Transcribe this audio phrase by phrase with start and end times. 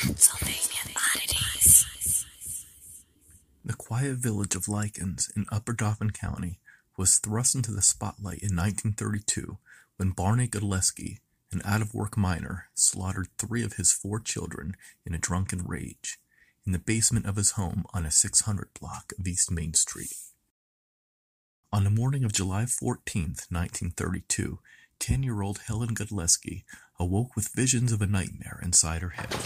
[0.00, 2.24] Pennsylvania oddities.
[3.62, 6.58] The quiet village of Lykens in Upper Dauphin County
[6.96, 9.58] was thrust into the spotlight in 1932
[9.98, 11.18] when Barney Godleski,
[11.52, 14.74] an out-of-work miner, slaughtered three of his four children
[15.04, 16.18] in a drunken rage
[16.64, 20.14] in the basement of his home on a 600 block of East Main Street.
[21.74, 24.60] On the morning of July 14, 1932,
[24.98, 26.64] 10-year-old Helen Godleski
[26.98, 29.36] awoke with visions of a nightmare inside her head.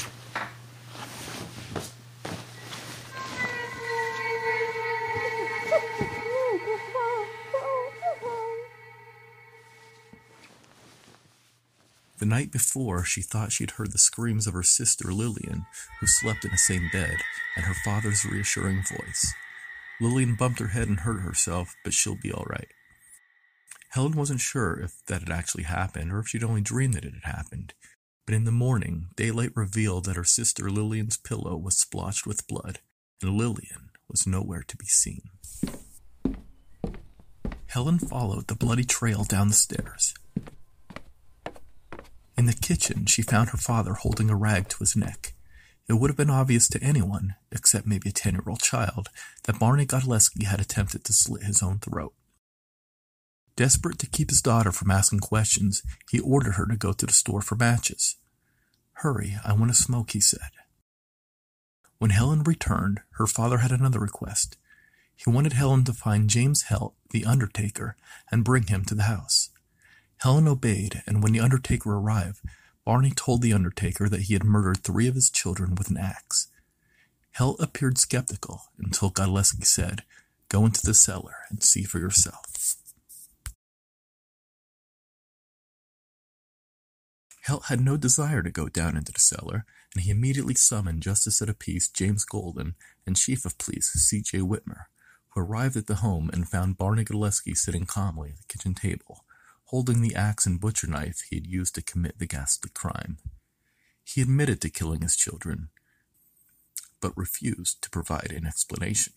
[12.24, 15.66] The night before, she thought she had heard the screams of her sister Lillian,
[16.00, 17.18] who slept in the same bed,
[17.54, 19.34] and her father's reassuring voice.
[20.00, 22.68] Lillian bumped her head and hurt herself, but she'll be all right.
[23.90, 27.12] Helen wasn't sure if that had actually happened or if she'd only dreamed that it
[27.12, 27.74] had happened.
[28.24, 32.78] But in the morning, daylight revealed that her sister Lillian's pillow was splotched with blood,
[33.20, 35.28] and Lillian was nowhere to be seen.
[37.66, 40.14] Helen followed the bloody trail down the stairs.
[42.37, 45.35] In the kitchen, she found her father holding a rag to his neck.
[45.88, 49.09] It would have been obvious to anyone, except maybe a 10 year old child,
[49.45, 52.15] that Barney Godleski had attempted to slit his own throat.
[53.57, 57.13] Desperate to keep his daughter from asking questions, he ordered her to go to the
[57.13, 58.16] store for matches.
[58.95, 60.51] Hurry, I want to smoke, he said.
[61.98, 64.56] When Helen returned, her father had another request.
[65.15, 67.97] He wanted Helen to find James Helt, the undertaker,
[68.31, 69.50] and bring him to the house.
[70.24, 72.40] Helen obeyed, and when the undertaker arrived,
[72.86, 76.48] Barney told the undertaker that he had murdered three of his children with an axe.
[77.32, 80.02] Helt appeared skeptical until Godleski said,
[80.48, 82.76] Go into the cellar and see for yourself.
[87.42, 91.42] Helt had no desire to go down into the cellar, and he immediately summoned Justice
[91.42, 92.76] of the Peace James Golden
[93.06, 94.38] and Chief of Police C.J.
[94.38, 94.84] Whitmer,
[95.34, 99.23] who arrived at the home and found Barney Godleski sitting calmly at the kitchen table,
[99.66, 103.19] holding the axe and butcher knife he had used to commit the ghastly crime.
[104.04, 105.69] He admitted to killing his children,
[107.00, 109.14] but refused to provide an explanation.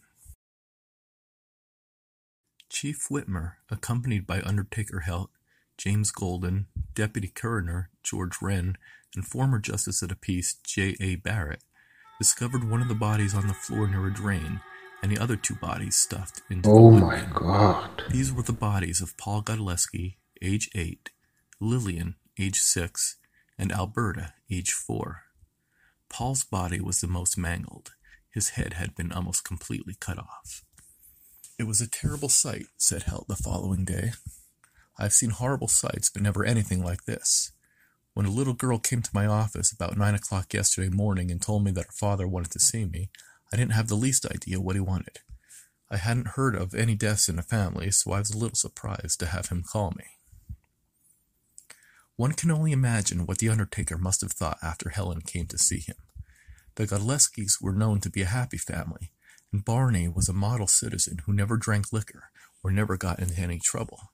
[2.70, 5.30] Chief Whitmer, accompanied by Undertaker Helt
[5.78, 8.78] James Golden, Deputy Coroner George Wren,
[9.16, 10.96] and former Justice of the Peace J.
[11.00, 11.16] A.
[11.16, 11.64] Barrett,
[12.20, 14.62] discovered one of the bodies on the floor near a drain,
[15.02, 18.04] and the other two bodies stuffed into Oh the my god.
[18.10, 21.10] These were the bodies of Paul Godleski, age 8,
[21.60, 23.18] Lillian, age 6,
[23.58, 25.24] and Alberta, age 4.
[26.10, 27.92] Paul's body was the most mangled.
[28.34, 30.64] His head had been almost completely cut off.
[31.60, 34.12] It was a terrible sight, said Helt the following day.
[34.98, 37.52] I've seen horrible sights, but never anything like this.
[38.14, 41.64] When a little girl came to my office about nine o'clock yesterday morning and told
[41.64, 43.10] me that her father wanted to see me,
[43.52, 45.20] I didn't have the least idea what he wanted.
[45.90, 49.20] I hadn't heard of any deaths in the family, so I was a little surprised
[49.20, 50.06] to have him call me.
[52.18, 55.80] One can only imagine what the undertaker must have thought after Helen came to see
[55.80, 55.98] him.
[56.74, 59.12] The Godleskis were known to be a happy family,
[59.54, 62.32] and Barney was a model citizen who never drank liquor
[62.64, 64.10] or never got into any trouble.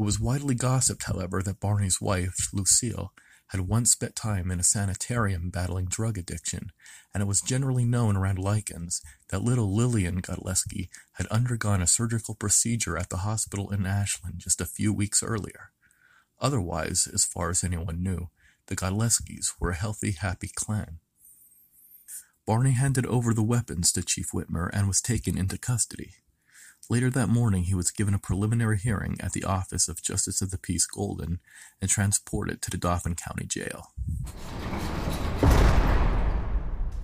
[0.00, 3.12] It was widely gossiped, however, that Barney's wife, Lucille,
[3.48, 6.72] had once spent time in a sanitarium battling drug addiction,
[7.14, 12.34] and it was generally known around Lykens that little Lillian Godleski had undergone a surgical
[12.34, 15.70] procedure at the hospital in Ashland just a few weeks earlier.
[16.40, 18.28] Otherwise, as far as anyone knew,
[18.66, 20.98] the Godleskis were a healthy, happy clan.
[22.46, 26.14] Barney handed over the weapons to Chief Whitmer and was taken into custody.
[26.88, 30.50] Later that morning, he was given a preliminary hearing at the office of Justice of
[30.50, 31.40] the Peace Golden
[31.82, 33.92] and transported to the Dauphin County Jail.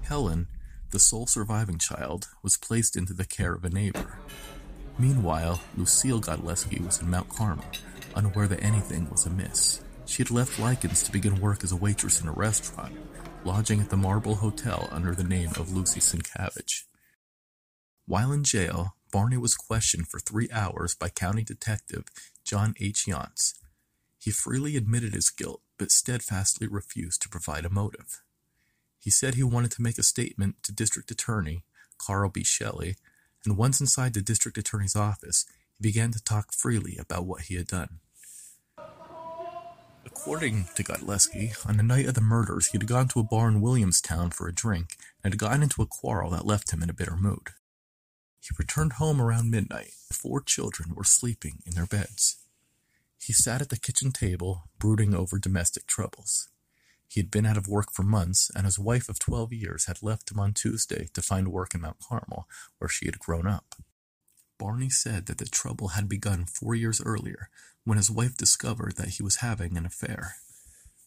[0.03, 0.47] Helen,
[0.91, 4.17] the sole surviving child, was placed into the care of a neighbor.
[4.99, 7.64] Meanwhile, Lucille Godleski was in Mount Carmel,
[8.14, 9.81] unaware that anything was amiss.
[10.06, 12.94] She had left Lykens to begin work as a waitress in a restaurant,
[13.44, 16.84] lodging at the Marble Hotel under the name of Lucy Sienkiewicz.
[18.06, 22.05] While in jail, Barney was questioned for three hours by County Detective
[22.44, 23.06] John H.
[23.06, 23.55] Yance.
[24.19, 28.22] He freely admitted his guilt, but steadfastly refused to provide a motive.
[28.99, 31.64] He said he wanted to make a statement to District Attorney
[31.99, 32.43] Carl B.
[32.44, 32.96] Shelley,
[33.44, 37.56] and once inside the District Attorney's office, he began to talk freely about what he
[37.56, 38.00] had done.
[40.16, 43.49] According to Godleski, on the night of the murders, he had gone to a bar
[43.49, 46.88] in Williamstown for a drink and had gotten into a quarrel that left him in
[46.88, 47.49] a bitter mood.
[48.40, 49.90] He returned home around midnight.
[50.08, 52.37] The four children were sleeping in their beds.
[53.19, 56.49] He sat at the kitchen table, brooding over domestic troubles.
[57.08, 60.02] He had been out of work for months, and his wife of 12 years had
[60.02, 62.46] left him on Tuesday to find work in Mount Carmel,
[62.78, 63.75] where she had grown up.
[64.64, 67.50] Barney said that the trouble had begun four years earlier,
[67.84, 70.37] when his wife discovered that he was having an affair.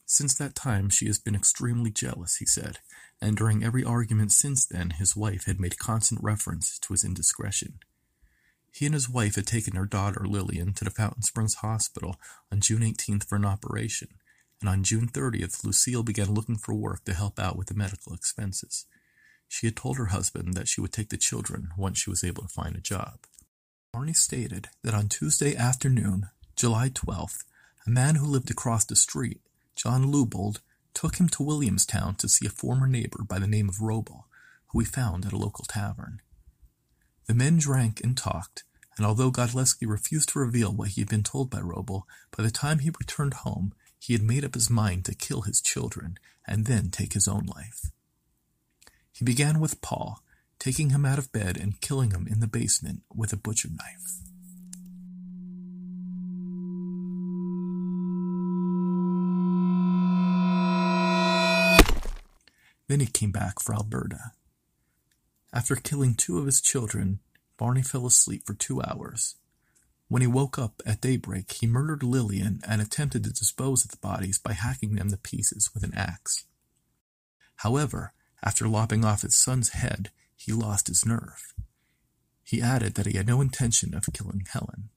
[0.05, 2.77] Since that time, she has been extremely jealous, he said,
[3.19, 7.79] and during every argument since then, his wife had made constant reference to his indiscretion.
[8.71, 12.17] He and his wife had taken their daughter, Lillian, to the Fountain Springs Hospital
[12.51, 14.09] on June 18th for an operation,
[14.61, 18.13] and on June 30th, Lucille began looking for work to help out with the medical
[18.13, 18.85] expenses.
[19.47, 22.43] She had told her husband that she would take the children once she was able
[22.43, 23.17] to find a job.
[23.97, 27.45] Barney stated that on Tuesday afternoon, July 12th,
[27.87, 29.41] a man who lived across the street,
[29.75, 30.59] John Lubold,
[30.93, 34.25] took him to Williamstown to see a former neighbor by the name of Roble,
[34.67, 36.21] who he found at a local tavern.
[37.25, 38.63] The men drank and talked,
[38.97, 42.03] and although Godleski refused to reveal what he had been told by Roble,
[42.37, 45.59] by the time he returned home, he had made up his mind to kill his
[45.59, 47.89] children and then take his own life.
[49.11, 50.21] He began with Paul,
[50.59, 54.17] taking him out of bed and killing him in the basement with a butcher knife.
[62.87, 64.31] Then he came back for Alberta.
[65.53, 67.19] After killing two of his children,
[67.57, 69.35] Barney fell asleep for two hours.
[70.09, 73.97] When he woke up at daybreak, he murdered Lillian and attempted to dispose of the
[73.97, 76.45] bodies by hacking them to pieces with an axe.
[77.57, 78.13] However,
[78.43, 81.53] after lopping off his son's head, he lost his nerve.
[82.43, 84.89] He added that he had no intention of killing Helen.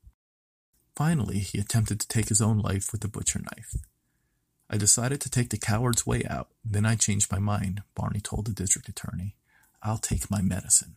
[0.95, 3.75] Finally, he attempted to take his own life with a butcher knife.
[4.69, 6.49] I decided to take the coward's way out.
[6.65, 9.35] Then I changed my mind, Barney told the district attorney.
[9.83, 10.95] I'll take my medicine.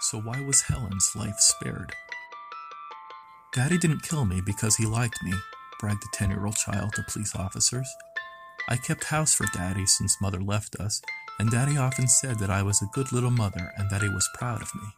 [0.00, 1.92] So why was Helen's life spared?
[3.52, 5.32] Daddy didn't kill me because he liked me,
[5.80, 7.88] bragged the 10 year old child to police officers.
[8.68, 11.00] I kept house for Daddy since Mother left us,
[11.38, 14.28] and Daddy often said that I was a good little mother and that he was
[14.34, 14.88] proud of me.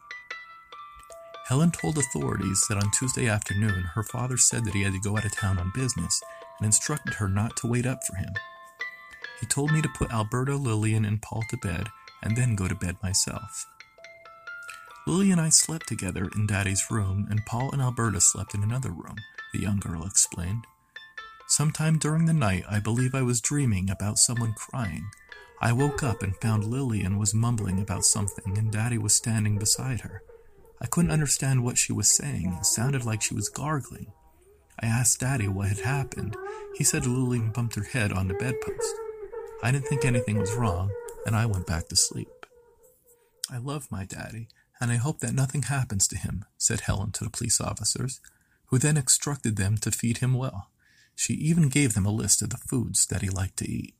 [1.47, 5.17] Helen told authorities that on Tuesday afternoon her father said that he had to go
[5.17, 6.21] out of town on business
[6.59, 8.33] and instructed her not to wait up for him.
[9.39, 11.87] He told me to put Alberta, Lillian, and Paul to bed
[12.21, 13.65] and then go to bed myself.
[15.07, 18.91] Lily and I slept together in Daddy's room, and Paul and Alberta slept in another
[18.91, 19.15] room,
[19.53, 20.65] the young girl explained.
[21.59, 25.09] Sometime during the night, I believe I was dreaming about someone crying.
[25.59, 29.99] I woke up and found Lillian was mumbling about something, and Daddy was standing beside
[29.99, 30.23] her.
[30.79, 32.55] I couldn't understand what she was saying.
[32.57, 34.13] It sounded like she was gargling.
[34.81, 36.37] I asked Daddy what had happened.
[36.77, 38.95] He said Lillian bumped her head on the bedpost.
[39.61, 40.91] I didn't think anything was wrong,
[41.25, 42.45] and I went back to sleep.
[43.51, 44.47] I love my daddy,
[44.79, 48.21] and I hope that nothing happens to him, said Helen to the police officers,
[48.67, 50.69] who then instructed them to feed him well.
[51.19, 53.93] She even gave them a list of the foods that he liked to eat.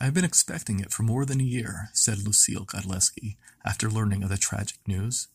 [0.00, 4.22] I have been expecting it for more than a year, said Lucille Godlewski after learning
[4.22, 5.28] of the tragic news.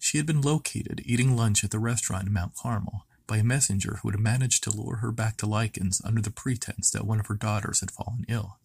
[0.00, 4.00] She had been located eating lunch at the restaurant in Mount Carmel by a messenger
[4.02, 7.28] who had managed to lure her back to Lykens under the pretense that one of
[7.28, 8.58] her daughters had fallen ill.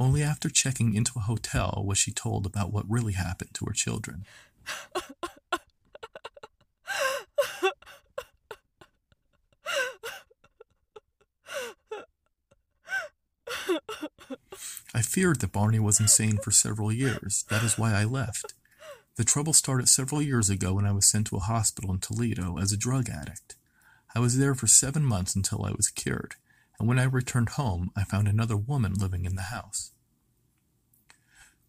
[0.00, 3.74] Only after checking into a hotel was she told about what really happened to her
[3.74, 4.24] children.
[14.94, 17.44] I feared that Barney was insane for several years.
[17.48, 18.54] That is why I left.
[19.16, 22.58] The trouble started several years ago when I was sent to a hospital in Toledo
[22.58, 23.56] as a drug addict.
[24.14, 26.34] I was there for seven months until I was cured,
[26.78, 29.92] and when I returned home, I found another woman living in the house.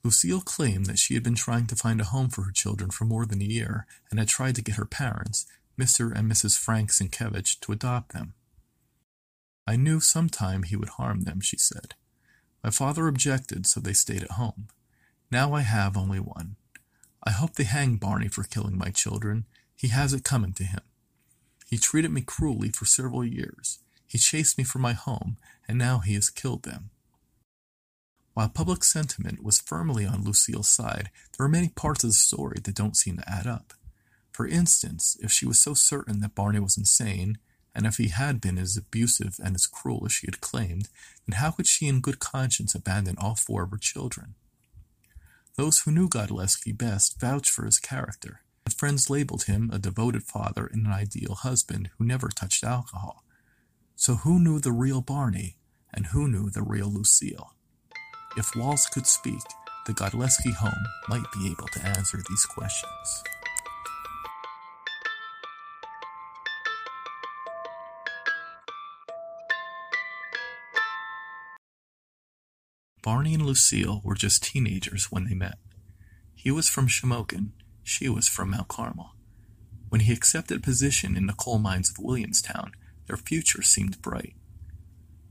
[0.03, 3.05] Lucille claimed that she had been trying to find a home for her children for
[3.05, 5.45] more than a year and had tried to get her parents,
[5.79, 6.13] Mr.
[6.13, 6.57] and Mrs.
[6.59, 8.33] Frank Sienkiewicz, to adopt them.
[9.65, 11.95] I knew some time he would harm them, she said.
[12.63, 14.67] My father objected, so they stayed at home.
[15.29, 16.55] Now I have only one.
[17.24, 19.46] I hope they hang Barney for killing my children.
[19.75, 20.82] He has it coming to him.
[21.67, 23.79] He treated me cruelly for several years.
[24.05, 26.91] He chased me from my home, and now he has killed them.
[28.34, 32.58] While public sentiment was firmly on Lucille's side, there are many parts of the story
[32.63, 33.74] that don't seem to add up.
[34.32, 37.38] For instance, if she was so certain that Barney was insane,
[37.75, 40.89] and if he had been as abusive and as cruel as she had claimed,
[41.27, 44.35] then how could she in good conscience abandon all four of her children?
[45.55, 48.41] Those who knew Godlewski best vouched for his character.
[48.65, 53.23] and friends labeled him a devoted father and an ideal husband who never touched alcohol.
[53.95, 55.57] So who knew the real Barney,
[55.93, 57.53] and who knew the real Lucille?
[58.37, 59.43] If walls could speak,
[59.85, 63.23] the Godlewski home might be able to answer these questions.
[73.03, 75.57] Barney and Lucille were just teenagers when they met.
[76.33, 77.50] He was from Shamokin,
[77.83, 79.13] she was from Mount Carmel.
[79.89, 82.72] When he accepted a position in the coal mines of Williamstown,
[83.07, 84.36] their future seemed bright.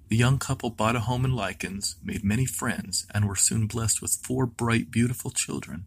[0.08, 4.02] The young couple bought a home in Lykens, made many friends, and were soon blessed
[4.02, 5.86] with four bright, beautiful children.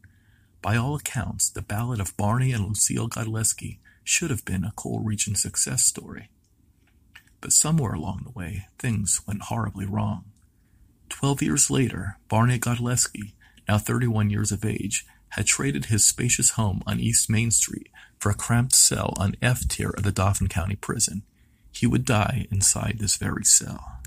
[0.64, 5.02] By all accounts, the ballad of Barney and Lucille Godleski should have been a coal
[5.02, 6.30] region success story.
[7.42, 10.26] But somewhere along the way, things went horribly wrong.
[11.10, 13.34] Twelve years later, Barney Godleski,
[13.68, 18.30] now 31 years of age, had traded his spacious home on East Main Street for
[18.30, 21.24] a cramped cell on F tier of the Dauphin County Prison.
[21.72, 24.00] He would die inside this very cell.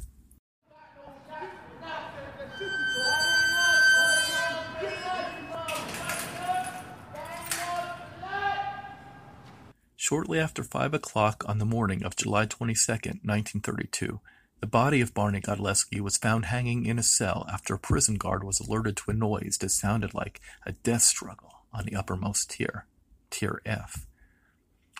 [9.96, 14.20] Shortly after five o'clock on the morning of July 22, 1932,
[14.60, 18.42] the body of Barney Godleski was found hanging in a cell after a prison guard
[18.42, 22.86] was alerted to a noise that sounded like a death struggle on the uppermost tier,
[23.30, 24.06] tier F.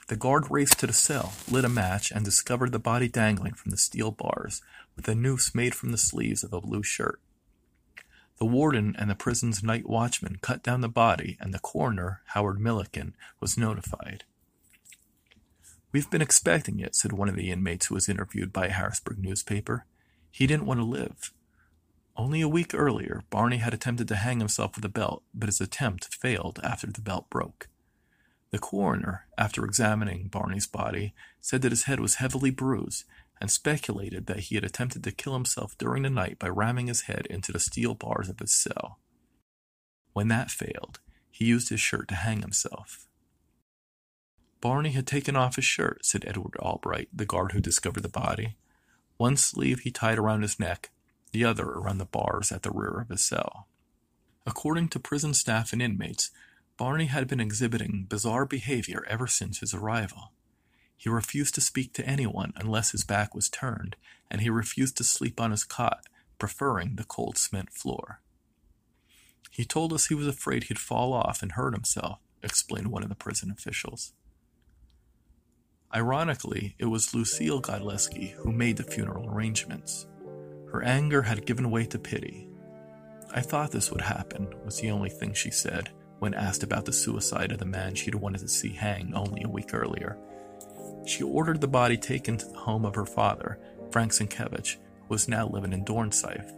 [0.06, 3.70] The guard raced to the cell, lit a match, and discovered the body dangling from
[3.70, 4.62] the steel bars
[4.96, 7.20] with a noose made from the sleeves of a blue shirt.
[8.38, 12.60] The warden and the prison's night watchman cut down the body, and the coroner, Howard
[12.60, 14.24] Milliken, was notified.
[15.90, 19.18] We've been expecting it, said one of the inmates who was interviewed by a Harrisburg
[19.18, 19.86] newspaper.
[20.30, 21.32] He didn't want to live.
[22.16, 25.60] Only a week earlier, Barney had attempted to hang himself with a belt, but his
[25.60, 27.68] attempt failed after the belt broke.
[28.50, 33.04] The coroner, after examining Barney's body, said that his head was heavily bruised
[33.40, 37.02] and speculated that he had attempted to kill himself during the night by ramming his
[37.02, 38.98] head into the steel bars of his cell.
[40.12, 43.07] When that failed, he used his shirt to hang himself.
[44.60, 48.56] Barney had taken off his shirt, said Edward Albright, the guard who discovered the body.
[49.16, 50.90] One sleeve he tied around his neck,
[51.32, 53.68] the other around the bars at the rear of his cell.
[54.46, 56.30] According to prison staff and inmates,
[56.76, 60.32] Barney had been exhibiting bizarre behavior ever since his arrival.
[60.96, 63.96] He refused to speak to anyone unless his back was turned,
[64.30, 66.06] and he refused to sleep on his cot,
[66.38, 68.20] preferring the cold cement floor.
[69.50, 73.08] He told us he was afraid he'd fall off and hurt himself, explained one of
[73.08, 74.12] the prison officials.
[75.94, 80.06] Ironically, it was Lucille Godleski who made the funeral arrangements.
[80.70, 82.46] Her anger had given way to pity.
[83.34, 86.92] I thought this would happen, was the only thing she said when asked about the
[86.92, 90.18] suicide of the man she'd wanted to see hang only a week earlier.
[91.06, 93.58] She ordered the body taken to the home of her father,
[93.90, 96.52] Frank Sienkiewicz, who was now living in Dornsife.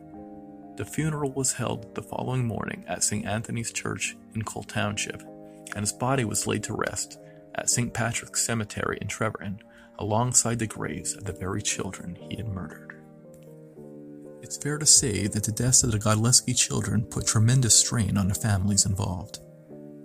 [0.77, 3.25] The funeral was held the following morning at St.
[3.25, 5.23] Anthony's Church in Coal Township,
[5.77, 7.19] and his body was laid to rest
[7.61, 7.93] at St.
[7.93, 9.61] Patrick's Cemetery in Trevorton,
[9.99, 12.97] alongside the graves of the very children he had murdered.
[14.43, 18.29] It's fair to say that the deaths of the Godleski children put tremendous strain on
[18.29, 19.40] the families involved.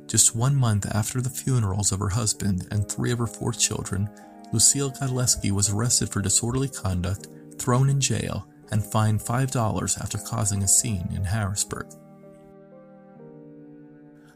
[0.07, 4.09] Just one month after the funerals of her husband and three of her four children,
[4.51, 10.63] Lucille Godleski was arrested for disorderly conduct, thrown in jail, and fined $5 after causing
[10.63, 11.87] a scene in Harrisburg.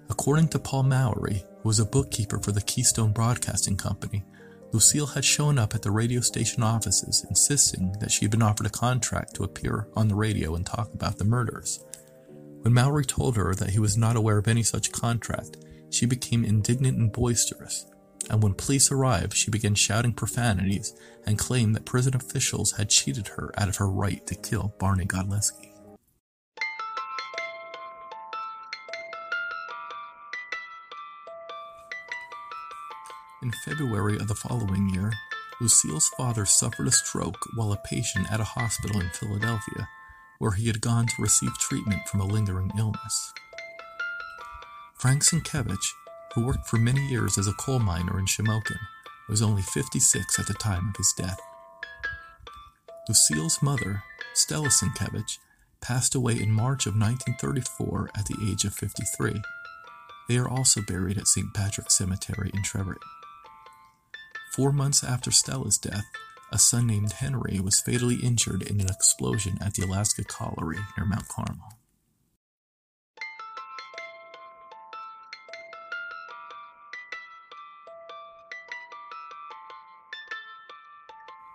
[0.09, 4.23] According to Paul Mowery, who was a bookkeeper for the Keystone Broadcasting Company,
[4.71, 8.67] Lucille had shown up at the radio station offices insisting that she had been offered
[8.67, 11.83] a contract to appear on the radio and talk about the murders.
[12.61, 15.57] When Mowery told her that he was not aware of any such contract,
[15.91, 17.85] she became indignant and boisterous,
[18.29, 20.93] and when police arrived, she began shouting profanities
[21.25, 25.05] and claimed that prison officials had cheated her out of her right to kill Barney
[25.05, 25.68] Godleski.
[33.41, 35.13] In February of the following year,
[35.61, 39.87] Lucille's father suffered a stroke while a patient at a hospital in Philadelphia,
[40.39, 43.33] where he had gone to receive treatment from a lingering illness.
[44.93, 45.93] Frank Sienkiewicz,
[46.35, 48.79] who worked for many years as a coal miner in Shamokin,
[49.29, 51.39] was only 56 at the time of his death.
[53.07, 54.03] Lucille's mother,
[54.33, 55.37] Stella Sienkiewicz,
[55.79, 59.41] passed away in March of 1934 at the age of 53.
[60.27, 61.53] They are also buried at St.
[61.53, 62.97] Patrick's Cemetery in Trevorton.
[64.55, 66.05] Four months after Stella's death,
[66.51, 71.05] a son named Henry was fatally injured in an explosion at the Alaska Colliery near
[71.05, 71.77] Mount Carmel.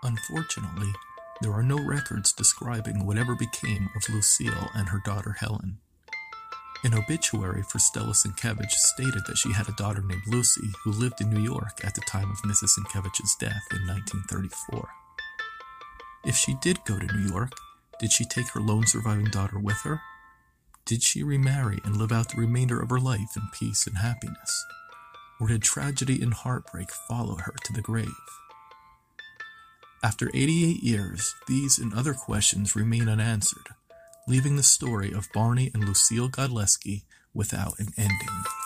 [0.04, 0.92] Unfortunately,
[1.40, 5.78] there are no records describing whatever became of Lucille and her daughter Helen.
[6.84, 11.22] An obituary for Stella Sienkiewicz stated that she had a daughter named Lucy who lived
[11.22, 12.76] in New York at the time of Mrs.
[12.76, 14.86] Sienkiewicz's death in 1934.
[16.26, 17.52] If she did go to New York,
[18.00, 20.02] did she take her lone surviving daughter with her?
[20.84, 24.64] Did she remarry and live out the remainder of her life in peace and happiness?
[25.40, 28.08] Or did tragedy and heartbreak follow her to the grave?
[30.02, 33.68] After 88 years, these and other questions remain unanswered,
[34.26, 37.02] leaving the story of Barney and Lucille Godleski
[37.34, 38.63] without an ending.